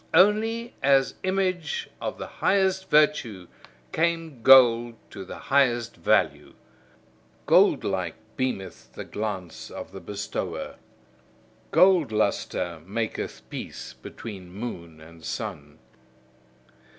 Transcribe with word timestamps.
Only 0.15 0.73
as 0.81 1.13
image 1.21 1.87
of 2.01 2.17
the 2.17 2.25
highest 2.25 2.89
virtue 2.89 3.47
came 3.91 4.41
gold 4.41 4.95
to 5.11 5.23
the 5.23 5.37
highest 5.37 5.95
value. 5.97 6.55
Goldlike, 7.45 8.15
beameth 8.35 8.93
the 8.93 9.03
glance 9.03 9.69
of 9.69 9.91
the 9.91 9.99
bestower. 10.01 10.77
Gold 11.69 12.11
lustre 12.11 12.81
maketh 12.83 13.47
peace 13.51 13.93
between 13.93 14.49
moon 14.49 14.99
and 14.99 15.23
sun. 15.23 15.77